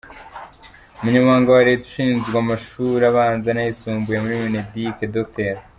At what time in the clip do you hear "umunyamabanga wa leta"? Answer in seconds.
0.99-1.83